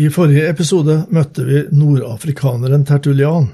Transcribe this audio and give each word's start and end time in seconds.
I 0.00 0.06
forrige 0.08 0.46
episode 0.48 0.94
møtte 1.12 1.42
vi 1.44 1.58
nordafrikaneren 1.76 2.86
Tertulian 2.88 3.50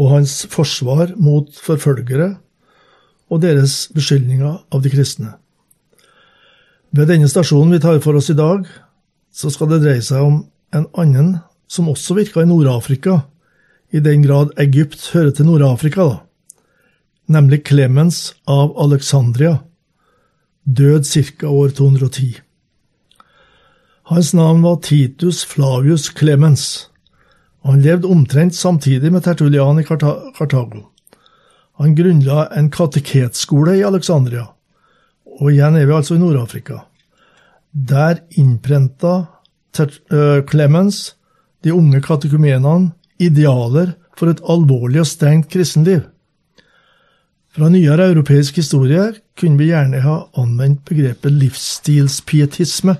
og 0.00 0.08
hans 0.10 0.32
forsvar 0.50 1.12
mot 1.20 1.52
forfølgere 1.62 2.32
og 3.30 3.42
deres 3.44 3.84
beskyldninger 3.94 4.56
av 4.74 4.82
de 4.82 4.90
kristne. 4.90 5.36
Ved 6.90 7.12
denne 7.12 7.30
stasjonen 7.30 7.76
vi 7.76 7.82
tar 7.84 8.00
for 8.02 8.18
oss 8.18 8.32
i 8.32 8.38
dag, 8.38 8.64
så 9.30 9.52
skal 9.54 9.70
det 9.70 9.82
dreie 9.84 10.02
seg 10.02 10.26
om 10.26 10.42
en 10.74 10.88
annen 10.98 11.30
som 11.70 11.92
også 11.92 12.18
virka 12.18 12.42
i 12.42 12.50
Nord-Afrika, 12.50 13.20
i 13.94 14.02
den 14.02 14.26
grad 14.26 14.50
Egypt 14.58 15.12
hører 15.14 15.30
til 15.30 15.46
Nord-Afrika, 15.46 16.02
da. 16.02 16.18
nemlig 17.30 17.62
Clemens 17.70 18.32
av 18.50 18.74
Alexandria, 18.74 19.60
død 20.66 21.06
ca. 21.06 21.46
år 21.46 21.78
210. 21.78 22.40
Hans 24.10 24.32
navn 24.34 24.62
var 24.62 24.80
Titus 24.82 25.44
Flavius 25.44 26.08
Clemens, 26.18 26.88
han 27.62 27.82
levde 27.82 28.08
omtrent 28.10 28.54
samtidig 28.54 29.12
med 29.12 29.22
Tertulian 29.22 29.78
i 29.78 29.84
Kartago. 29.86 30.80
Han 31.78 31.94
grunnla 31.94 32.48
en 32.58 32.70
kateketskole 32.74 33.76
i 33.78 33.84
Alexandria, 33.86 34.48
og 35.38 35.52
igjen 35.52 35.76
er 35.78 35.86
vi 35.86 35.94
altså 35.94 36.16
i 36.16 36.22
Nord-Afrika. 36.22 36.80
Der 37.70 38.18
innprenta 38.34 39.12
Clemens 40.50 41.14
de 41.62 41.74
unge 41.76 42.00
katekumenene 42.02 42.90
idealer 43.22 43.92
for 44.18 44.32
et 44.32 44.42
alvorlig 44.42 45.04
og 45.04 45.06
strengt 45.06 45.52
kristenliv. 45.52 46.00
Fra 47.54 47.70
nyere 47.70 48.08
europeisk 48.10 48.58
historie 48.58 49.12
kunne 49.38 49.62
vi 49.62 49.70
gjerne 49.70 50.02
ha 50.02 50.16
anvendt 50.34 50.82
begrepet 50.90 51.38
livsstilspietisme 51.44 52.96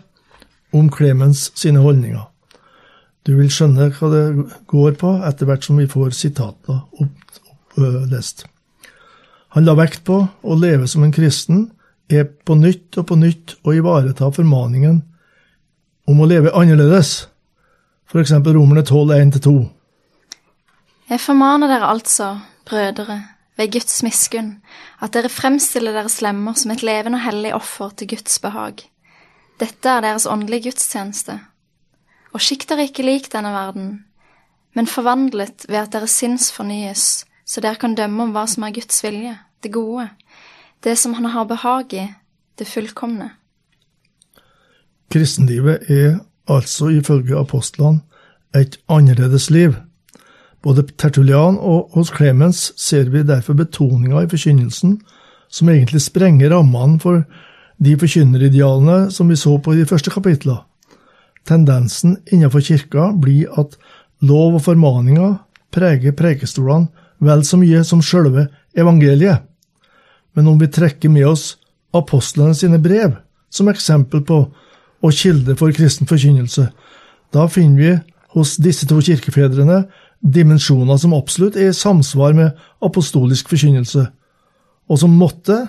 om 0.76 0.90
Clemens 0.92 1.50
sine 1.58 1.82
holdninger. 1.82 2.22
Du 3.26 3.34
vil 3.36 3.50
skjønne 3.52 3.90
hva 3.94 4.08
det 4.12 4.24
går 4.70 4.96
på 5.00 5.12
etter 5.28 5.48
hvert 5.48 5.66
som 5.66 5.80
vi 5.80 5.88
får 5.90 6.14
sitater 6.16 6.80
opplest. 7.02 8.46
Han 9.54 9.66
la 9.66 9.74
vekt 9.78 10.04
på 10.06 10.22
å 10.24 10.56
leve 10.58 10.88
som 10.88 11.04
en 11.04 11.14
kristen, 11.14 11.68
er 12.10 12.24
på 12.26 12.56
nytt 12.58 12.98
og 12.98 13.06
på 13.10 13.18
nytt 13.18 13.56
å 13.62 13.74
ivareta 13.76 14.30
formaningen 14.34 15.02
om 16.10 16.22
å 16.22 16.26
leve 16.26 16.54
annerledes, 16.58 17.28
f.eks. 18.10 18.32
Romerne 18.46 18.82
12, 18.82 19.12
1-2. 19.14 19.52
Jeg 21.10 21.22
formaner 21.22 21.70
dere 21.70 21.90
altså, 21.90 22.32
brødre, 22.66 23.20
ved 23.58 23.74
Guds 23.74 24.00
miskunn, 24.06 24.54
at 25.02 25.12
dere 25.14 25.30
fremstiller 25.30 25.94
deres 25.94 26.18
lemmer 26.24 26.56
som 26.58 26.72
et 26.72 26.82
levende 26.86 27.20
og 27.20 27.26
hellig 27.26 27.52
offer 27.54 27.92
til 27.98 28.14
Guds 28.14 28.38
behag 28.42 28.86
dette 29.60 29.88
er 29.88 30.04
deres 30.04 30.26
åndelige 30.26 30.70
gudstjeneste. 30.70 31.38
Og 32.32 32.42
skikk 32.42 32.66
dere 32.70 32.86
ikke 32.88 33.04
lik 33.04 33.28
denne 33.32 33.52
verden, 33.54 33.90
men 34.74 34.86
forvandlet 34.86 35.66
ved 35.68 35.80
at 35.82 35.92
deres 35.92 36.14
sinns 36.20 36.50
fornyes, 36.54 37.24
så 37.46 37.62
dere 37.62 37.80
kan 37.80 37.96
dømme 37.98 38.28
om 38.28 38.34
hva 38.34 38.46
som 38.48 38.64
er 38.66 38.74
Guds 38.74 39.02
vilje, 39.04 39.34
det 39.62 39.72
gode, 39.74 40.08
det 40.84 40.96
som 40.98 41.14
Han 41.14 41.24
har 41.24 41.44
behag 41.44 41.92
i, 41.92 42.06
det 42.58 42.66
fullkomne. 42.66 43.30
Kristenlivet 45.10 45.90
er 45.90 46.20
altså 46.48 46.88
ifølge 46.88 47.38
apostlene 47.38 48.00
et 48.54 48.78
annerledes 48.88 49.50
liv. 49.50 49.74
Både 50.62 50.86
Tertulian 50.98 51.58
og 51.58 51.90
hos 51.94 52.12
Clemens 52.16 52.72
ser 52.76 53.10
vi 53.10 53.22
derfor 53.22 53.54
betoninga 53.54 54.22
i 54.22 54.28
forkynnelsen 54.28 55.00
som 55.50 55.68
egentlig 55.68 56.02
sprenger 56.04 56.52
rammene 56.54 57.00
for 57.00 57.24
de 57.80 57.96
forkynneridealene 57.98 59.10
som 59.12 59.28
vi 59.28 59.38
så 59.40 59.56
på 59.58 59.74
i 59.74 59.80
de 59.80 59.88
første 59.88 60.12
kapitlene. 60.12 60.62
Tendensen 61.48 62.18
innenfor 62.28 62.60
kirka 62.60 63.10
blir 63.16 63.48
at 63.58 63.78
lov 64.20 64.58
og 64.58 64.64
formaninger 64.66 65.38
preger 65.72 66.16
prekestolene 66.16 66.90
vel 67.24 67.44
så 67.44 67.56
mye 67.60 67.80
som 67.84 68.02
sjølve 68.04 68.46
evangeliet. 68.76 69.46
Men 70.36 70.50
om 70.52 70.60
vi 70.60 70.68
trekker 70.70 71.12
med 71.12 71.26
oss 71.30 71.54
apostlene 71.96 72.54
sine 72.54 72.78
brev 72.82 73.16
som 73.50 73.68
eksempel 73.72 74.22
på 74.26 74.44
og 75.00 75.16
kilde 75.16 75.56
for 75.56 75.72
kristen 75.72 76.08
forkynnelse, 76.08 76.68
da 77.32 77.46
finner 77.48 77.80
vi 77.80 77.92
hos 78.36 78.58
disse 78.62 78.86
to 78.86 79.00
kirkefedrene 79.02 79.86
dimensjoner 80.20 80.98
som 81.00 81.16
absolutt 81.16 81.56
er 81.56 81.70
i 81.72 81.76
samsvar 81.76 82.36
med 82.36 82.58
apostolisk 82.84 83.48
forkynnelse, 83.50 84.04
og 84.90 85.00
som 85.00 85.16
måtte 85.16 85.62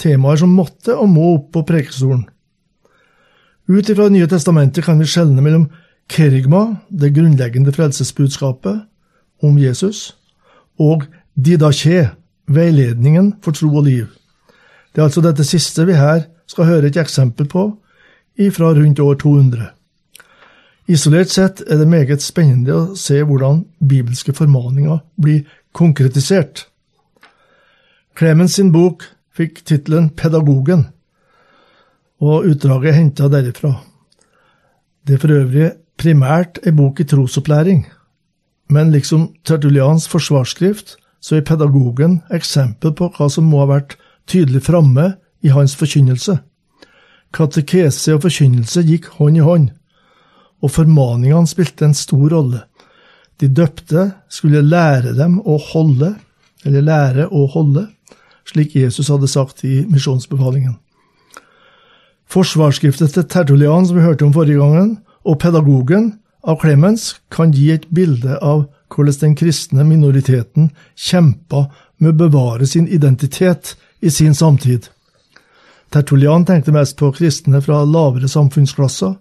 temaer 0.00 0.40
som 0.40 0.54
måtte 0.54 0.96
og 0.96 1.10
må 1.10 1.34
opp 1.36 1.50
på 1.56 1.64
prekestolen. 1.68 2.24
Ut 3.68 3.88
ifra 3.88 4.08
Det 4.08 4.16
nye 4.16 4.28
testamentet 4.28 4.84
kan 4.84 4.98
vi 4.98 5.06
skjelne 5.06 5.42
mellom 5.42 5.68
kerigma, 6.10 6.76
det 6.90 7.14
grunnleggende 7.14 7.72
frelsesbudskapet 7.72 8.82
om 9.42 9.58
Jesus, 9.58 10.16
og 10.78 11.06
didache, 11.34 12.10
veiledningen 12.46 13.36
for 13.42 13.52
tro 13.52 13.70
og 13.76 13.86
liv. 13.86 14.06
Det 14.92 15.00
er 15.00 15.06
altså 15.08 15.22
dette 15.24 15.44
siste 15.44 15.86
vi 15.86 15.94
her 15.96 16.26
skal 16.46 16.68
høre 16.68 16.90
et 16.90 16.98
eksempel 17.00 17.46
på 17.48 17.70
ifra 18.36 18.72
rundt 18.74 19.00
år 19.00 19.14
200. 19.14 19.70
Isolert 20.88 21.30
sett 21.30 21.62
er 21.70 21.78
det 21.78 21.88
meget 21.88 22.22
spennende 22.22 22.74
å 22.74 22.94
se 22.98 23.22
hvordan 23.22 23.62
bibelske 23.78 24.34
formaninger 24.34 24.98
blir 25.22 25.46
konkretisert. 25.72 26.66
Clemens 28.18 28.58
sin 28.58 28.72
bok 28.74 29.06
fikk 29.36 29.62
tittelen 29.64 30.10
Pedagogen, 30.16 30.86
og 32.22 32.46
utdraget 32.46 32.92
er 32.92 32.98
henta 33.00 33.28
derifra. 33.32 33.74
Det 35.06 35.16
er 35.16 35.22
for 35.22 35.34
øvrig 35.34 35.72
primært 35.98 36.60
ei 36.66 36.74
bok 36.76 37.00
i 37.00 37.08
trosopplæring, 37.08 37.86
men 38.72 38.92
liksom 38.92 39.32
Tertulians 39.44 40.08
forsvarsskrift, 40.08 40.96
så 41.22 41.36
er 41.36 41.46
Pedagogen 41.46 42.20
eksempel 42.34 42.94
på 42.98 43.10
hva 43.16 43.28
som 43.30 43.46
må 43.50 43.62
ha 43.62 43.68
vært 43.70 43.96
tydelig 44.26 44.64
framme 44.66 45.12
i 45.42 45.52
hans 45.54 45.74
forkynnelse. 45.78 46.38
Katekese 47.32 48.16
og 48.16 48.24
forkynnelse 48.26 48.82
gikk 48.86 49.08
hånd 49.18 49.38
i 49.38 49.44
hånd, 49.46 49.70
og 50.62 50.70
formaningene 50.70 51.48
spilte 51.50 51.88
en 51.88 51.96
stor 51.96 52.28
rolle. 52.34 52.62
De 53.40 53.48
døpte 53.48 54.10
skulle 54.30 54.62
lære 54.62 55.14
dem 55.18 55.40
å 55.40 55.56
holde, 55.72 56.12
eller 56.66 56.86
lære 56.86 57.26
å 57.30 57.46
holde, 57.50 57.88
slik 58.48 58.76
Jesus 58.76 59.08
hadde 59.12 59.28
sagt 59.28 59.64
i 59.64 59.82
misjonsbefalingen. 59.90 60.76
Forsvarsskriftet 62.32 63.12
til 63.12 63.28
Tertulian, 63.28 63.86
som 63.86 63.98
vi 63.98 64.04
hørte 64.06 64.24
om 64.24 64.32
forrige 64.32 64.60
gangen, 64.60 64.98
og 65.24 65.38
pedagogen 65.38 66.14
av 66.42 66.58
Clemens 66.62 67.20
kan 67.30 67.52
gi 67.54 67.70
et 67.74 67.86
bilde 67.94 68.38
av 68.40 68.64
hvordan 68.92 69.18
den 69.20 69.36
kristne 69.38 69.84
minoriteten 69.88 70.70
kjempa 70.98 71.66
med 72.00 72.14
å 72.14 72.18
bevare 72.24 72.66
sin 72.66 72.88
identitet 72.88 73.74
i 74.02 74.10
sin 74.10 74.34
samtid. 74.34 74.88
Tertulian 75.92 76.44
tenkte 76.48 76.72
mest 76.72 76.96
på 76.98 77.12
kristne 77.12 77.60
fra 77.62 77.82
lavere 77.84 78.28
samfunnsklasser, 78.28 79.14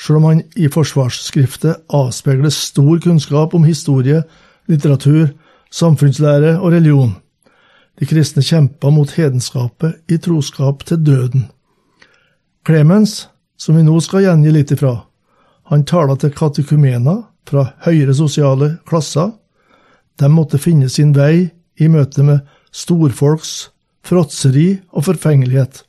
selv 0.00 0.20
om 0.20 0.28
han 0.30 0.42
i 0.56 0.70
forsvarsskriftet 0.72 1.90
avspeiler 1.92 2.52
stor 2.54 3.02
kunnskap 3.02 3.54
om 3.54 3.66
historie, 3.66 4.22
litteratur, 4.70 5.34
samfunnslære 5.70 6.56
og 6.60 6.72
religion. 6.72 7.16
De 8.00 8.06
kristne 8.08 8.42
kjempa 8.42 8.90
mot 8.90 9.10
hedenskapet 9.12 10.00
i 10.08 10.16
troskap 10.18 10.86
til 10.88 11.02
døden. 11.04 11.50
Clemens, 12.64 13.28
som 13.60 13.76
vi 13.76 13.84
nå 13.84 13.98
skal 14.00 14.24
gjengi 14.24 14.54
litt 14.54 14.72
ifra, 14.72 14.94
han 15.68 15.84
taler 15.84 16.16
til 16.16 16.32
katekumener 16.32 17.26
fra 17.48 17.66
høyere 17.84 18.14
sosiale 18.16 18.72
klasser. 18.88 19.34
De 20.16 20.32
måtte 20.32 20.58
finne 20.58 20.88
sin 20.88 21.12
vei 21.16 21.50
i 21.76 21.88
møte 21.92 22.24
med 22.24 22.48
storfolks 22.72 23.70
fråtseri 24.06 24.80
og 24.96 25.04
forfengelighet, 25.10 25.82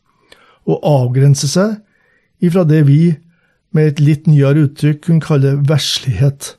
og 0.68 0.84
avgrense 0.84 1.48
seg 1.48 1.80
ifra 2.44 2.66
det 2.68 2.84
vi, 2.90 3.16
med 3.72 3.88
et 3.88 4.02
litt 4.04 4.26
nyere 4.28 4.66
uttrykk, 4.68 5.06
kunne 5.06 5.24
kalle 5.24 5.54
verslighet, 5.64 6.58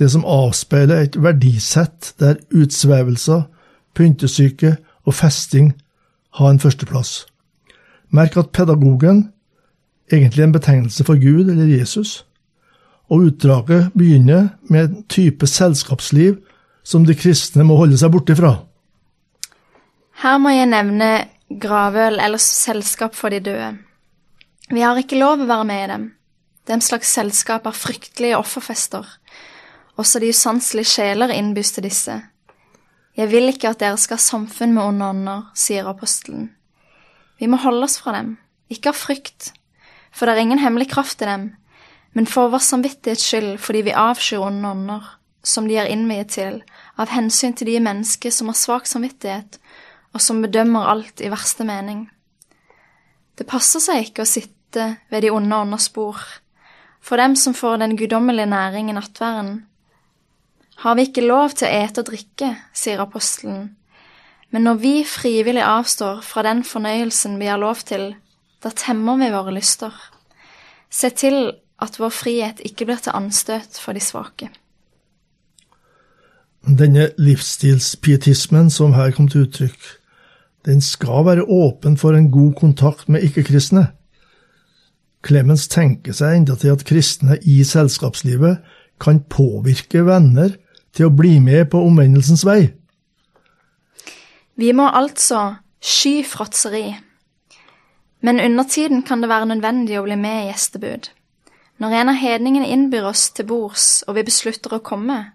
det 0.00 0.08
som 0.14 0.24
avspeiler 0.24 1.04
et 1.04 1.18
verdisett 1.20 2.14
der 2.22 2.38
utsvevelser 2.56 3.44
pyntesyke 3.94 4.76
og 5.04 5.14
festing 5.14 5.72
ha 6.38 6.50
en 6.50 6.60
førsteplass. 6.60 7.26
Merk 8.10 8.36
at 8.36 8.52
pedagogen 8.52 9.32
egentlig 10.12 10.42
er 10.42 10.46
en 10.46 10.56
betegnelse 10.56 11.04
for 11.04 11.20
Gud 11.20 11.50
eller 11.50 11.78
Jesus, 11.78 12.24
og 13.08 13.28
utdraget 13.28 13.90
begynner 13.98 14.48
med 14.62 14.84
en 14.84 15.04
type 15.08 15.46
selskapsliv 15.46 16.36
som 16.84 17.06
de 17.06 17.14
kristne 17.14 17.64
må 17.64 17.76
holde 17.76 17.98
seg 18.00 18.12
borte 18.12 18.36
fra. 18.36 18.56
Her 20.22 20.38
må 20.38 20.52
jeg 20.54 20.70
nevne 20.70 21.10
gravøl 21.60 22.20
eller 22.20 22.40
selskap 22.40 23.14
for 23.14 23.32
de 23.32 23.40
døde. 23.40 23.72
Vi 24.72 24.80
har 24.80 24.96
ikke 24.96 25.20
lov 25.20 25.42
å 25.42 25.48
være 25.48 25.68
med 25.68 25.84
i 25.84 25.88
dem. 25.90 26.04
Den 26.68 26.80
slags 26.80 27.10
selskap 27.12 27.66
er 27.66 27.76
fryktelige 27.76 28.38
offerfester. 28.38 29.06
Også 30.00 30.20
de 30.22 30.30
usanselige 30.32 30.88
sjeler 30.88 31.34
innbys 31.34 31.72
til 31.74 31.84
disse. 31.84 32.14
Jeg 33.16 33.28
vil 33.28 33.50
ikke 33.52 33.72
at 33.74 33.80
dere 33.82 33.98
skal 34.00 34.16
ha 34.16 34.24
samfunn 34.24 34.72
med 34.72 34.82
onde 34.82 35.08
ånder, 35.12 35.48
sier 35.58 35.88
apostelen. 35.88 36.50
Vi 37.36 37.48
må 37.50 37.58
holde 37.60 37.84
oss 37.84 37.98
fra 38.00 38.14
dem, 38.16 38.36
ikke 38.72 38.92
av 38.92 38.96
frykt, 38.96 39.50
for 40.12 40.26
det 40.28 40.36
er 40.36 40.46
ingen 40.46 40.62
hemmelig 40.62 40.92
kraft 40.94 41.24
i 41.24 41.28
dem, 41.28 41.50
men 42.16 42.28
for 42.28 42.52
vår 42.52 42.62
samvittighets 42.64 43.24
skyld 43.24 43.56
fordi 43.60 43.82
vi 43.88 43.96
avskyr 43.96 44.44
onde 44.44 44.68
ånder, 44.68 45.10
som 45.44 45.68
de 45.68 45.76
er 45.80 45.90
innviet 45.92 46.32
til, 46.36 46.60
av 46.96 47.12
hensyn 47.12 47.56
til 47.56 47.68
de 47.68 47.80
mennesker 47.82 48.32
som 48.32 48.48
har 48.52 48.58
svak 48.58 48.88
samvittighet, 48.88 49.58
og 50.12 50.20
som 50.20 50.42
bedømmer 50.44 50.88
alt 50.92 51.20
i 51.24 51.30
verste 51.32 51.66
mening. 51.68 52.06
Det 53.36 53.48
passer 53.48 53.80
seg 53.82 54.06
ikke 54.06 54.24
å 54.24 54.28
sitte 54.28 54.94
ved 55.10 55.24
de 55.24 55.32
onde 55.32 55.56
ånders 55.66 55.88
bord, 55.92 56.20
for 57.02 57.18
dem 57.18 57.34
som 57.36 57.56
får 57.56 57.80
den 57.82 57.96
guddommelige 57.98 58.48
næring 58.48 58.92
i 58.92 58.96
nattværen. 58.96 59.64
Har 60.82 60.96
vi 60.98 61.06
ikke 61.06 61.22
lov 61.22 61.52
til 61.54 61.68
å 61.68 61.76
ete 61.84 62.02
og 62.02 62.08
drikke, 62.08 62.48
sier 62.74 62.98
apostelen, 63.04 63.68
men 64.50 64.66
når 64.66 64.80
vi 64.82 64.94
frivillig 65.06 65.62
avstår 65.62 66.24
fra 66.26 66.42
den 66.44 66.64
fornøyelsen 66.66 67.38
vi 67.40 67.46
har 67.46 67.60
lov 67.62 67.84
til, 67.86 68.10
da 68.62 68.72
temmer 68.74 69.20
vi 69.20 69.30
våre 69.30 69.54
lyster. 69.54 69.94
Se 70.90 71.12
til 71.14 71.54
at 71.82 71.98
vår 72.02 72.10
frihet 72.12 72.60
ikke 72.66 72.88
blir 72.88 73.00
til 73.02 73.14
anstøt 73.14 73.78
for 73.80 73.94
de 73.94 74.02
svake. 74.02 74.50
Denne 76.62 77.08
livsstilspietismen 77.18 78.68
som 78.70 78.94
her 78.94 79.14
kom 79.14 79.30
til 79.30 79.46
uttrykk, 79.46 79.80
den 80.66 80.82
skal 80.82 81.24
være 81.26 81.46
åpen 81.46 81.96
for 81.98 82.14
en 82.14 82.30
god 82.30 82.52
kontakt 82.58 83.08
med 83.10 83.24
ikke-kristne. 83.26 83.88
Clemens 85.22 85.68
tenker 85.70 86.14
seg 86.14 86.42
enda 86.42 86.58
til 86.58 86.74
at 86.74 86.84
kristne 86.86 87.38
i 87.46 87.62
selskapslivet 87.66 88.60
kan 89.02 89.22
påvirke 89.30 90.04
venner 90.06 90.58
til 90.92 91.08
å 91.08 91.14
bli 91.14 91.38
med 91.40 91.70
på 91.72 91.80
omvendelsens 91.82 92.44
vei. 92.46 92.72
Vi 94.60 94.72
må 94.76 94.88
altså 94.88 95.56
sky 95.80 96.20
fråtseri, 96.28 96.92
men 98.22 98.40
under 98.40 98.68
tiden 98.68 99.02
kan 99.02 99.22
det 99.22 99.30
være 99.32 99.48
nødvendig 99.54 99.98
å 99.98 100.04
bli 100.06 100.16
med 100.20 100.44
i 100.44 100.50
gjestebud. 100.50 101.08
Når 101.82 101.96
en 101.98 102.12
av 102.12 102.20
hedningene 102.20 102.68
innbyr 102.70 103.08
oss 103.08 103.30
til 103.34 103.48
bords 103.48 104.04
og 104.06 104.18
vi 104.18 104.26
beslutter 104.28 104.76
å 104.76 104.84
komme, 104.84 105.32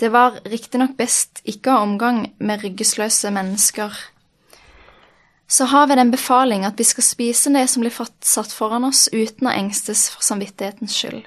det 0.00 0.10
var 0.10 0.40
riktignok 0.48 0.96
best 0.98 1.44
ikke 1.44 1.70
å 1.70 1.76
ha 1.76 1.84
omgang 1.86 2.24
med 2.42 2.64
ryggesløse 2.64 3.30
mennesker 3.30 3.94
så 5.48 5.64
har 5.64 5.86
vi 5.86 5.94
den 5.94 6.10
befaling 6.10 6.64
at 6.64 6.78
vi 6.78 6.84
skal 6.84 7.04
spise 7.04 7.52
det 7.52 7.66
som 7.70 7.84
blir 7.84 7.94
satt 8.24 8.52
foran 8.52 8.88
oss 8.88 9.06
uten 9.12 9.48
å 9.48 9.54
engstes 9.54 10.08
for 10.10 10.24
samvittighetens 10.24 10.96
skyld. 10.96 11.22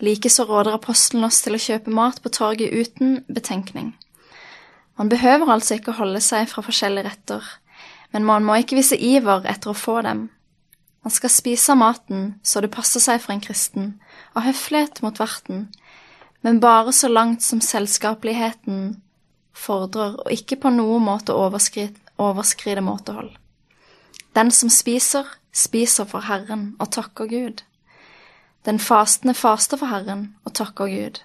Likeså 0.00 0.44
råder 0.46 0.76
apostelen 0.78 1.26
oss 1.26 1.40
til 1.42 1.56
å 1.56 1.62
kjøpe 1.62 1.92
mat 1.94 2.20
på 2.22 2.30
torget 2.34 2.74
uten 2.74 3.22
betenkning. 3.26 3.94
Man 4.98 5.10
behøver 5.10 5.50
altså 5.50 5.78
ikke 5.78 5.96
holde 5.98 6.20
seg 6.22 6.48
fra 6.50 6.62
forskjellige 6.66 7.06
retter, 7.06 7.44
men 8.12 8.26
man 8.26 8.46
må 8.46 8.58
ikke 8.58 8.78
vise 8.78 8.98
iver 8.98 9.46
etter 9.50 9.72
å 9.72 9.78
få 9.78 10.00
dem. 10.06 10.28
Man 11.06 11.14
skal 11.14 11.30
spise 11.30 11.72
av 11.74 11.80
maten 11.80 12.32
så 12.42 12.62
det 12.62 12.72
passer 12.74 13.02
seg 13.02 13.20
for 13.22 13.34
en 13.34 13.42
kristen, 13.42 13.92
av 14.34 14.46
høflighet 14.46 15.02
mot 15.02 15.18
verten, 15.18 15.68
men 16.42 16.60
bare 16.62 16.92
så 16.94 17.10
langt 17.10 17.42
som 17.42 17.62
selskapeligheten 17.62 18.98
fordrer, 19.54 20.18
og 20.22 20.34
ikke 20.34 20.60
på 20.62 20.74
noen 20.74 21.06
måte 21.06 21.34
overskride 21.34 21.98
overskride 22.18 22.82
måtehold. 22.82 23.30
Den 24.34 24.50
som 24.50 24.70
spiser, 24.70 25.26
spiser 25.54 26.06
for 26.06 26.26
Herren 26.26 26.74
og 26.78 26.90
takker 26.94 27.30
Gud. 27.30 27.62
Den 28.68 28.78
fastende 28.78 29.32
faster 29.34 29.80
for 29.80 29.88
Herren 29.88 30.34
og 30.44 30.52
takker 30.54 30.90
Gud. 30.92 31.22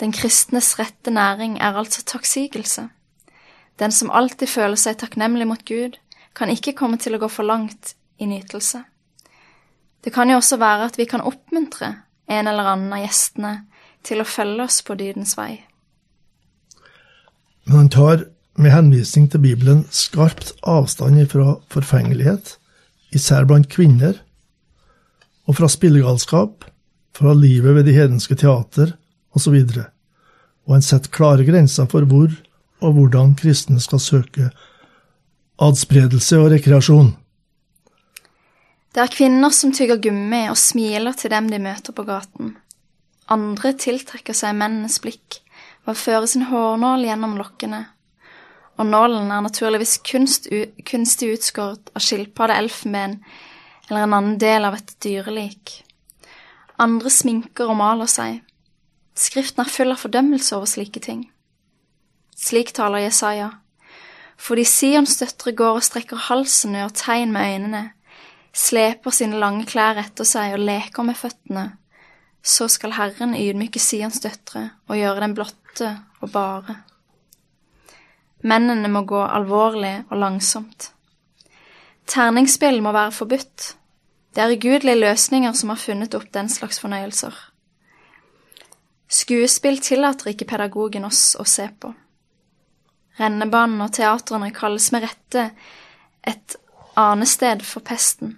Den 0.00 0.12
kristnes 0.12 0.78
rette 0.78 1.12
næring 1.12 1.58
er 1.60 1.76
altså 1.76 2.04
takksigelse. 2.04 2.88
Den 3.78 3.92
som 3.92 4.10
alltid 4.10 4.48
føler 4.48 4.80
seg 4.80 4.96
takknemlig 4.96 5.46
mot 5.46 5.64
Gud, 5.68 5.98
kan 6.36 6.48
ikke 6.48 6.72
komme 6.72 6.96
til 6.96 7.16
å 7.16 7.20
gå 7.20 7.28
for 7.28 7.44
langt 7.44 7.92
i 8.16 8.28
nytelse. 8.28 8.82
Det 10.04 10.12
kan 10.12 10.30
jo 10.32 10.40
også 10.40 10.56
være 10.56 10.88
at 10.88 10.98
vi 10.98 11.04
kan 11.04 11.20
oppmuntre 11.20 11.92
en 12.28 12.48
eller 12.48 12.72
annen 12.72 12.92
av 12.92 13.04
gjestene 13.04 13.54
til 14.06 14.22
å 14.22 14.28
følge 14.28 14.64
oss 14.64 14.80
på 14.80 14.96
dydens 14.96 15.36
vei. 15.36 15.60
Men 17.66 17.82
han 17.82 17.92
tar 17.92 18.24
med 18.56 18.72
henvisning 18.72 19.28
til 19.28 19.44
Bibelen 19.44 19.84
skarpt 19.90 20.54
avstand 20.62 21.20
fra 21.28 21.58
forfengelighet, 21.68 22.56
især 23.12 23.44
blant 23.44 23.68
kvinner, 23.68 24.22
og 25.46 25.58
fra 25.58 25.68
spillegalskap, 25.70 26.64
fra 27.16 27.34
livet 27.36 27.76
ved 27.76 27.86
de 27.88 27.94
hedenske 27.96 28.36
teater 28.38 28.94
osv., 29.36 29.54
og, 29.54 29.84
og 30.66 30.76
en 30.76 30.84
setter 30.84 31.12
klare 31.14 31.46
grenser 31.46 31.88
for 31.90 32.06
hvor 32.08 32.32
og 32.84 32.92
hvordan 32.92 33.36
kristne 33.38 33.80
skal 33.80 34.02
søke 34.02 34.50
adspredelse 35.62 36.36
og 36.42 36.50
rekreasjon. 36.52 37.14
Det 38.92 39.02
er 39.04 39.12
kvinner 39.12 39.52
som 39.52 39.72
tygger 39.76 40.00
gummi 40.02 40.46
og 40.50 40.58
smiler 40.60 41.16
til 41.16 41.32
dem 41.32 41.48
de 41.52 41.60
møter 41.62 41.96
på 41.96 42.04
gaten. 42.08 42.54
Andre 43.32 43.72
tiltrekker 43.76 44.36
seg 44.36 44.56
mennenes 44.56 44.98
blikk 45.04 45.40
ved 45.86 45.94
å 45.94 46.00
føre 46.00 46.28
sin 46.28 46.48
hårnål 46.50 47.06
gjennom 47.08 47.36
lokkene 47.40 47.86
og 48.76 48.88
nålen 48.90 49.30
er 49.32 49.44
naturligvis 49.44 49.98
kunst, 50.04 50.48
kunstig 50.88 51.32
utskåret 51.36 51.92
av 51.96 52.04
skilpadde, 52.04 52.58
elfenben 52.60 53.18
eller 53.88 54.02
en 54.02 54.16
annen 54.16 54.38
del 54.38 54.66
av 54.66 54.74
et 54.78 54.94
dyrelik. 55.02 55.82
Andre 56.82 57.10
sminker 57.12 57.70
og 57.70 57.78
maler 57.78 58.10
seg. 58.10 58.42
Skriften 59.16 59.64
er 59.64 59.72
full 59.72 59.94
av 59.94 60.02
fordømmelse 60.02 60.56
over 60.56 60.68
slike 60.68 61.00
ting. 61.04 61.24
Slik 62.36 62.74
taler 62.76 63.06
Jesaja. 63.06 63.52
Fordi 64.36 64.66
Sions 64.68 65.16
døtre 65.16 65.54
går 65.56 65.78
og 65.78 65.86
strekker 65.86 66.26
halsen 66.28 66.74
og 66.76 66.82
gjør 66.82 66.96
tegn 67.00 67.32
med 67.32 67.54
øynene, 67.54 67.82
sleper 68.52 69.14
sine 69.14 69.40
lange 69.40 69.64
klær 69.68 69.96
etter 70.00 70.28
seg 70.28 70.56
og 70.56 70.64
leker 70.64 71.06
med 71.08 71.16
føttene, 71.16 71.64
så 72.44 72.68
skal 72.68 72.94
Herren 72.98 73.32
ydmyke 73.36 73.80
Sions 73.80 74.20
døtre 74.20 74.68
og 74.90 75.00
gjøre 75.00 75.24
dem 75.24 75.34
blotte 75.38 75.94
og 76.20 76.30
bare. 76.34 76.76
Mennene 78.46 78.88
må 78.92 79.02
gå 79.08 79.22
alvorlig 79.24 79.96
og 80.10 80.20
langsomt. 80.20 80.90
Terningsspill 82.06 82.78
må 82.84 82.92
være 82.94 83.14
forbudt. 83.16 83.72
Det 84.36 84.44
er 84.44 84.52
ugudelige 84.52 85.00
løsninger 85.00 85.52
som 85.56 85.70
har 85.72 85.80
funnet 85.80 86.14
opp 86.14 86.26
den 86.34 86.50
slags 86.52 86.76
fornøyelser. 86.82 87.32
Skuespill 89.08 89.78
tillater 89.80 90.34
ikke 90.34 90.48
pedagogen 90.50 91.06
oss 91.08 91.38
å 91.40 91.46
se 91.48 91.70
på. 91.80 91.94
Rennebanen 93.16 93.80
og 93.80 93.94
teatrene 93.96 94.50
kalles 94.52 94.90
med 94.92 95.06
rette 95.06 95.46
et 96.28 96.56
anested 97.00 97.64
for 97.64 97.80
pesten. 97.80 98.36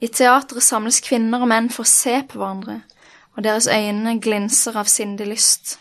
I 0.00 0.08
teatret 0.08 0.64
samles 0.64 1.02
kvinner 1.04 1.44
og 1.44 1.52
menn 1.52 1.68
for 1.72 1.84
å 1.84 1.92
se 1.92 2.16
på 2.24 2.40
hverandre, 2.40 2.80
og 3.36 3.44
deres 3.44 3.68
øyne 3.68 4.16
glinser 4.24 4.80
av 4.80 4.88
sindig 4.88 5.28
lyst. 5.28 5.76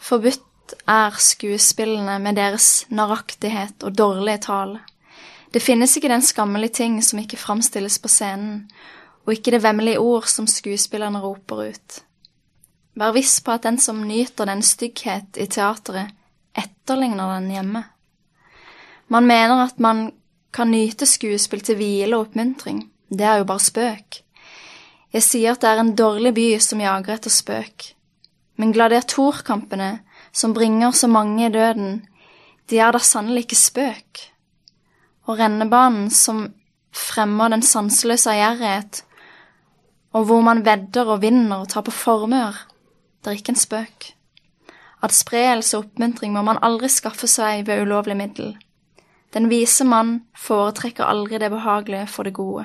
Forbudt 0.00 0.76
er 0.84 1.16
skuespillene 1.16 2.18
med 2.20 2.36
deres 2.36 2.84
narraktighet 2.92 3.88
og 3.88 3.96
dårlige 3.96 4.44
tale. 4.50 4.84
Det 5.50 5.62
finnes 5.62 5.96
ikke 5.96 6.12
den 6.12 6.22
skammelige 6.22 6.76
ting 6.82 7.00
som 7.02 7.18
ikke 7.18 7.40
framstilles 7.40 7.98
på 7.98 8.08
scenen, 8.08 8.68
og 9.26 9.34
ikke 9.34 9.50
det 9.56 9.62
vemmelige 9.64 9.98
ord 9.98 10.28
som 10.30 10.46
skuespillerne 10.46 11.20
roper 11.22 11.70
ut. 11.72 11.98
Vær 12.94 13.14
viss 13.14 13.40
på 13.42 13.54
at 13.54 13.66
den 13.66 13.78
som 13.78 14.02
nyter 14.06 14.46
den 14.46 14.62
stygghet 14.62 15.38
i 15.38 15.46
teatret, 15.50 16.14
etterligner 16.54 17.36
den 17.36 17.50
hjemme. 17.54 17.84
Man 19.08 19.26
mener 19.26 19.64
at 19.64 19.78
man 19.78 20.10
kan 20.54 20.70
nyte 20.70 21.06
skuespill 21.06 21.62
til 21.66 21.78
hvile 21.78 22.16
og 22.16 22.28
oppmuntring. 22.28 22.84
Det 23.10 23.26
er 23.26 23.40
jo 23.40 23.46
bare 23.46 23.62
spøk. 23.62 24.20
Jeg 25.10 25.26
sier 25.26 25.54
at 25.54 25.62
det 25.62 25.70
er 25.70 25.82
en 25.82 25.96
dårlig 25.98 26.34
by 26.34 26.46
som 26.62 26.82
jager 26.82 27.16
etter 27.16 27.34
spøk. 27.34 27.90
Men 28.58 28.74
gladiatorkampene 28.74 29.96
som 30.32 30.54
bringer 30.54 30.94
så 30.94 31.08
mange 31.10 31.46
i 31.46 31.52
døden, 31.52 32.04
de 32.70 32.78
er 32.78 32.92
da 32.94 33.00
sannelig 33.02 33.48
ikke 33.48 33.58
spøk. 33.58 34.29
Og 35.30 35.38
rennebanen 35.38 36.08
som 36.10 36.48
fremmer 36.90 37.52
den 37.52 37.62
sanseløse 37.62 38.32
ærgjerrighet, 38.34 39.04
og 40.10 40.24
hvor 40.26 40.40
man 40.42 40.64
vedder 40.66 41.06
og 41.06 41.20
vinner 41.22 41.60
og 41.62 41.68
tar 41.70 41.84
på 41.86 41.94
formør, 41.94 42.56
det 43.22 43.30
er 43.30 43.38
ikke 43.38 43.54
en 43.54 43.60
spøk. 43.60 44.08
Adspredelse 45.06 45.78
og 45.78 45.84
oppmuntring 45.84 46.34
må 46.34 46.42
man 46.42 46.58
aldri 46.66 46.90
skaffe 46.90 47.28
seg 47.30 47.62
ved 47.68 47.84
ulovlig 47.86 48.16
middel. 48.18 48.56
Den 49.32 49.46
vise 49.52 49.84
mann 49.86 50.24
foretrekker 50.36 51.06
aldri 51.06 51.38
det 51.38 51.50
behagelige 51.50 52.08
for 52.10 52.26
det 52.26 52.34
gode. 52.34 52.64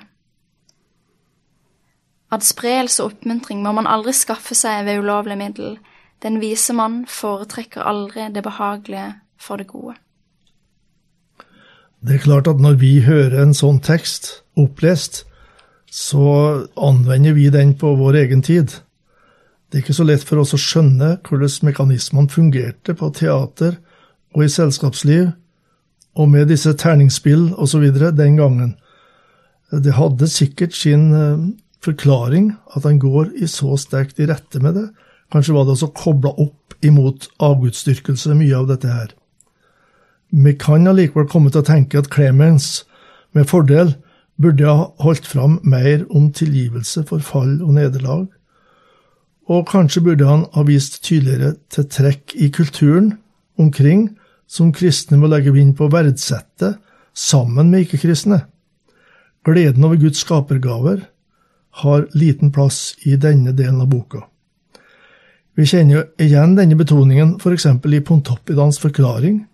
Adspredelse 2.31 3.03
og 3.03 3.13
oppmuntring 3.13 3.61
må 3.63 3.75
man 3.77 3.87
aldri 3.87 4.15
skaffe 4.17 4.57
seg 4.57 4.87
ved 4.87 5.03
ulovlig 5.03 5.37
middel. 5.37 5.77
Den 6.23 6.41
vise 6.41 6.73
mann 6.73 7.05
foretrekker 7.05 7.85
aldri 7.85 8.31
det 8.33 8.43
behagelige 8.43 9.13
for 9.37 9.61
det 9.61 9.67
gode. 9.67 9.95
Det 12.05 12.19
er 12.19 12.21
klart 12.21 12.45
at 12.45 12.59
når 12.61 12.75
vi 12.77 12.99
hører 13.01 13.39
en 13.41 13.55
sånn 13.57 13.79
tekst 13.81 14.43
opplest, 14.61 15.23
så 15.89 16.65
anvender 16.77 17.33
vi 17.33 17.47
den 17.49 17.71
på 17.81 17.95
vår 17.97 18.19
egen 18.19 18.43
tid. 18.45 18.75
Det 19.71 19.79
er 19.79 19.85
ikke 19.85 19.95
så 19.97 20.05
lett 20.05 20.25
for 20.27 20.43
oss 20.43 20.53
å 20.53 20.59
skjønne 20.61 21.15
hvordan 21.25 21.65
mekanismene 21.65 22.29
fungerte 22.29 22.93
på 22.99 23.09
teater 23.15 23.79
og 24.35 24.45
i 24.45 24.51
selskapsliv, 24.53 25.31
og 26.15 26.29
med 26.29 26.51
disse 26.51 26.75
terningsspill 26.77 27.49
osv. 27.57 27.87
den 27.89 28.37
gangen. 28.37 28.75
Det 29.71 29.97
hadde 29.97 30.29
sikkert 30.29 30.77
sin 30.77 31.09
eh, 31.11 31.41
forklaring 31.83 32.53
at 32.77 32.85
han 32.85 33.01
går 33.01 33.33
i 33.41 33.49
så 33.49 33.75
sterkt 33.81 34.21
i 34.21 34.29
rette 34.29 34.61
med 34.61 34.77
det. 34.77 34.87
Kanskje 35.33 35.57
var 35.57 35.65
det 35.65 35.73
også 35.73 35.91
kobla 35.97 36.31
opp 36.37 36.77
imot 36.85 37.31
avgudsdyrkelse, 37.41 38.37
mye 38.37 38.55
av 38.55 38.69
dette 38.69 38.93
her. 38.93 39.15
Vi 40.35 40.51
kan 40.59 40.87
allikevel 40.87 41.29
komme 41.31 41.51
til 41.51 41.61
å 41.63 41.67
tenke 41.67 42.01
at 42.01 42.09
Clemens 42.11 42.83
med 43.35 43.47
fordel 43.47 43.93
burde 44.41 44.67
ha 44.67 44.89
holdt 44.99 45.27
fram 45.31 45.61
mer 45.63 46.03
om 46.11 46.27
tilgivelse 46.35 47.05
for 47.07 47.23
fall 47.23 47.61
og 47.63 47.77
nederlag, 47.77 48.25
og 49.47 49.67
kanskje 49.69 50.03
burde 50.03 50.27
han 50.27 50.43
ha 50.51 50.65
vist 50.67 50.99
tydeligere 51.05 51.53
til 51.71 51.87
trekk 51.87 52.35
i 52.35 52.49
kulturen 52.51 53.13
omkring 53.61 54.09
som 54.47 54.73
kristne 54.75 55.21
må 55.21 55.29
legge 55.31 55.53
vind 55.55 55.77
på 55.77 55.87
å 55.87 55.93
verdsette 55.93 56.73
sammen 57.15 57.71
med 57.71 57.85
ikke-kristne. 57.85 58.43
Gleden 59.45 59.87
over 59.87 60.01
Guds 60.01 60.25
skapergaver 60.25 61.05
har 61.85 62.07
liten 62.17 62.51
plass 62.51 62.95
i 63.07 63.15
denne 63.15 63.53
delen 63.55 63.79
av 63.83 63.91
boka. 63.91 64.25
Vi 65.55 65.67
kjenner 65.69 66.01
jo 66.01 66.05
igjen 66.19 66.57
denne 66.57 66.75
betoningen 66.75 67.37
f.eks. 67.39 67.69
i 67.71 68.03
Pontoppidans 68.03 68.81
forklaring, 68.83 69.45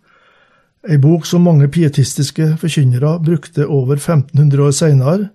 ei 0.90 0.98
bok 0.98 1.28
som 1.30 1.44
mange 1.46 1.68
pietistiske 1.70 2.56
forkynnere 2.62 3.20
brukte 3.22 3.68
over 3.68 4.00
1500 4.00 4.64
år 4.66 4.72
seinere 4.74 5.30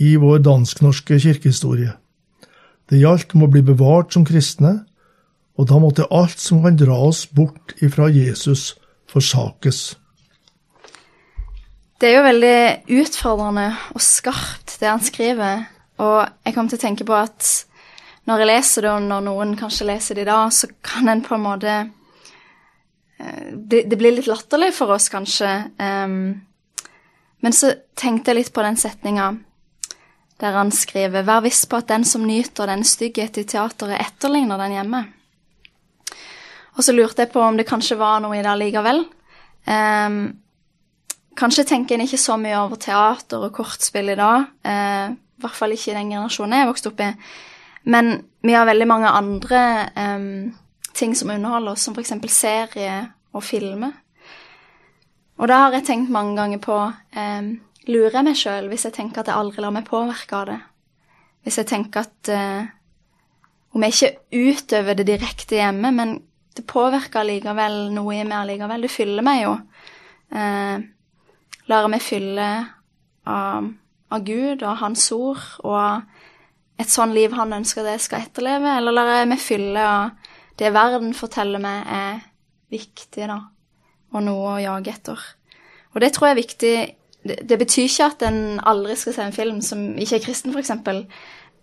i 0.00 0.14
vår 0.16 0.40
dansk-norske 0.46 1.18
kirkehistorie. 1.20 1.92
Det 2.88 2.98
gjaldt 2.98 3.34
om 3.36 3.44
å 3.44 3.50
bli 3.52 3.62
bevart 3.62 4.14
som 4.14 4.24
kristne, 4.26 4.80
og 5.60 5.68
da 5.68 5.76
måtte 5.78 6.08
alt 6.10 6.40
som 6.40 6.62
kan 6.64 6.78
dra 6.80 6.96
oss 7.10 7.26
bort 7.26 7.74
ifra 7.84 8.08
Jesus, 8.08 8.74
forsakes. 9.10 9.96
Det 12.00 12.08
er 12.08 12.16
jo 12.16 12.24
veldig 12.24 12.58
utfordrende 13.02 13.66
og 13.92 14.00
skarpt, 14.00 14.78
det 14.80 14.88
han 14.88 15.04
skriver. 15.04 15.66
Og 16.00 16.24
jeg 16.46 16.56
kom 16.56 16.70
til 16.70 16.80
å 16.80 16.84
tenke 16.86 17.04
på 17.04 17.12
at 17.18 17.50
når 18.24 18.40
jeg 18.40 18.48
leser 18.48 18.86
det, 18.86 18.92
og 18.94 19.08
når 19.10 19.26
noen 19.26 19.56
kanskje 19.60 19.90
leser 19.90 20.16
det 20.16 20.24
i 20.24 20.30
dag, 20.30 20.48
så 20.54 20.70
kan 20.80 21.12
en 21.12 21.20
på 21.24 21.36
en 21.36 21.44
måte 21.44 21.74
det, 23.52 23.84
det 23.90 23.98
blir 24.00 24.14
litt 24.16 24.30
latterlig 24.30 24.72
for 24.76 24.94
oss, 24.94 25.10
kanskje. 25.12 25.50
Um, 25.76 26.40
men 27.40 27.56
så 27.56 27.72
tenkte 27.98 28.32
jeg 28.32 28.40
litt 28.40 28.52
på 28.54 28.64
den 28.64 28.78
setninga 28.80 29.30
der 30.40 30.56
han 30.56 30.70
skriver 30.72 31.24
Vær 31.28 31.42
viss 31.44 31.66
på 31.68 31.80
at 31.80 31.90
den 31.90 32.04
som 32.08 32.24
nyter 32.24 32.70
den 32.70 32.84
stygghet 32.86 33.36
i 33.42 33.44
teateret, 33.44 34.00
etterligner 34.00 34.60
den 34.62 34.76
hjemme. 34.78 35.02
Og 36.78 36.84
så 36.86 36.94
lurte 36.96 37.26
jeg 37.26 37.32
på 37.34 37.42
om 37.44 37.58
det 37.58 37.68
kanskje 37.68 37.98
var 38.00 38.22
noe 38.24 38.38
i 38.38 38.44
det 38.44 38.54
likevel. 38.56 39.02
Um, 39.66 40.22
kanskje 41.36 41.66
tenker 41.68 41.98
en 41.98 42.06
ikke 42.06 42.20
så 42.20 42.38
mye 42.40 42.56
over 42.62 42.80
teater 42.80 43.44
og 43.44 43.52
kortspill 43.56 44.14
i 44.14 44.16
dag. 44.16 44.48
Uh, 44.64 45.12
i 45.12 45.44
hvert 45.44 45.56
fall 45.56 45.76
ikke 45.76 45.92
i 45.92 45.98
den 45.98 46.14
generasjonen 46.14 46.60
jeg 46.60 46.70
vokste 46.70 46.92
opp 46.92 47.04
i. 47.04 47.10
Men 47.92 48.12
vi 48.44 48.56
har 48.56 48.68
veldig 48.68 48.88
mange 48.88 49.12
andre 49.20 49.60
um, 49.96 50.50
ting 50.96 51.14
som 51.16 51.30
underholder 51.30 51.72
oss, 51.72 51.86
som 51.86 51.94
f.eks. 51.96 52.12
serie 52.32 52.96
og 53.32 53.44
filmer. 53.44 53.92
Og 55.40 55.48
da 55.48 55.62
har 55.64 55.76
jeg 55.76 55.86
tenkt 55.88 56.12
mange 56.12 56.36
ganger 56.36 56.60
på 56.62 56.78
eh, 57.16 57.56
Lurer 57.88 58.18
jeg 58.18 58.26
meg 58.26 58.36
sjøl 58.36 58.66
hvis 58.68 58.84
jeg 58.84 58.92
tenker 58.92 59.22
at 59.22 59.30
jeg 59.30 59.40
aldri 59.40 59.62
lar 59.64 59.72
meg 59.72 59.86
påvirke 59.88 60.36
av 60.36 60.50
det? 60.50 60.58
Hvis 61.46 61.56
jeg 61.62 61.68
tenker 61.70 62.04
at 62.04 62.28
eh, 62.28 62.66
Om 63.72 63.86
jeg 63.86 63.94
ikke 63.96 64.50
utøver 64.50 64.98
det 64.98 65.06
direkte 65.08 65.56
hjemme, 65.56 65.92
men 65.94 66.18
det 66.56 66.66
påvirker 66.68 67.22
allikevel 67.22 67.86
noe 67.94 68.16
i 68.18 68.24
meg 68.26 68.40
allikevel. 68.40 68.82
Det 68.82 68.90
fyller 68.90 69.24
meg 69.24 69.44
jo. 69.44 69.52
Eh, 70.34 70.82
lar 71.70 71.88
meg 71.88 72.02
fylle 72.02 72.48
av 73.30 73.70
av 74.10 74.24
Gud 74.26 74.64
og 74.64 74.78
Hans 74.80 75.06
ord 75.14 75.42
og 75.66 76.80
et 76.80 76.90
sånn 76.90 77.12
liv 77.14 77.34
han 77.36 77.52
ønsker 77.60 77.84
det 77.86 77.98
skal 78.02 78.24
etterleve, 78.24 78.76
eller 78.78 78.94
lar 78.94 79.10
jeg 79.18 79.28
meg 79.30 79.42
fylle 79.42 79.84
av 79.84 80.19
det 80.60 80.72
verden 80.76 81.14
forteller 81.16 81.62
meg 81.62 81.88
er 81.88 82.20
viktig, 82.70 83.26
da, 83.30 83.40
og 84.12 84.24
noe 84.26 84.54
å 84.54 84.62
jage 84.62 84.92
etter. 84.92 85.22
Og 85.94 86.02
det 86.04 86.12
tror 86.14 86.28
jeg 86.28 86.36
er 86.36 86.42
viktig. 86.42 86.74
Det, 87.20 87.56
betyr 87.60 87.88
ikke 87.88 88.10
at 88.12 88.22
en 88.28 88.60
aldri 88.64 88.94
skal 88.96 89.16
se 89.16 89.24
en 89.26 89.34
film 89.36 89.58
som 89.64 89.82
ikke 90.00 90.20
er 90.20 90.24
kristen, 90.24 90.54
f.eks., 90.54 91.04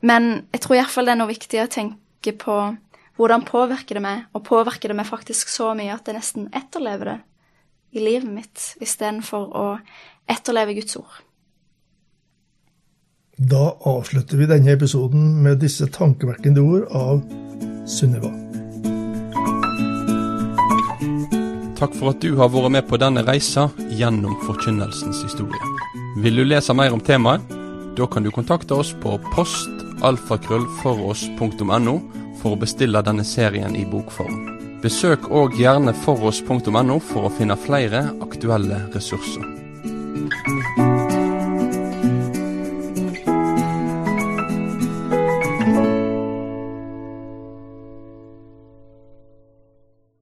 men 0.06 0.28
jeg 0.54 0.62
tror 0.62 0.78
iallfall 0.78 1.08
det 1.10 1.16
er 1.16 1.18
noe 1.18 1.32
viktig 1.32 1.62
å 1.64 1.72
tenke 1.74 2.34
på 2.38 2.58
hvordan 3.18 3.46
påvirker 3.48 3.98
det 3.98 4.04
meg, 4.06 4.28
og 4.38 4.46
påvirker 4.46 4.94
det 4.94 5.00
meg 5.00 5.10
faktisk 5.10 5.50
så 5.50 5.72
mye 5.78 5.96
at 5.96 6.06
jeg 6.06 6.20
nesten 6.20 6.52
etterlever 6.54 7.10
det 7.10 7.18
i 7.98 8.04
livet 8.04 8.30
mitt, 8.30 8.66
istedenfor 8.84 9.48
å 9.58 9.68
etterleve 10.30 10.78
Guds 10.78 11.00
ord. 11.02 11.24
Da 13.38 13.72
avslutter 13.90 14.38
vi 14.38 14.50
denne 14.50 14.74
episoden 14.78 15.38
med 15.46 15.62
disse 15.62 15.90
tankevekkende 15.94 16.62
ord 16.62 16.92
av 16.94 17.24
Sunniva. 17.90 18.47
Takk 21.78 21.94
for 21.94 22.10
at 22.10 22.18
du 22.26 22.34
har 22.40 22.50
vært 22.50 22.74
med 22.74 22.88
på 22.90 22.98
denne 22.98 23.22
reisa 23.28 23.68
gjennom 23.94 24.34
forkynnelsens 24.48 25.20
historie. 25.28 25.62
Vil 26.24 26.36
du 26.40 26.44
lese 26.48 26.74
mer 26.74 26.94
om 26.96 27.02
temaet? 27.06 27.42
Da 27.98 28.06
kan 28.10 28.24
du 28.26 28.30
kontakte 28.34 28.74
oss 28.78 28.92
på 29.02 29.18
postalfakrøllfoross.no 29.34 31.96
for 32.42 32.50
å 32.54 32.60
bestille 32.62 33.02
denne 33.06 33.26
serien 33.26 33.76
i 33.78 33.86
bokform. 33.90 34.58
Besøk 34.82 35.30
òg 35.34 35.58
gjerne 35.58 35.94
foross.no 36.04 37.00
for 37.02 37.26
å 37.26 37.34
finne 37.34 37.58
flere 37.62 38.00
aktuelle 38.26 38.78
ressurser. 38.94 39.57